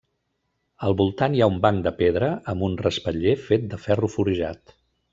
[0.87, 4.79] Al voltant hi ha un banc de pedra amb un respatller fet de ferro forjat.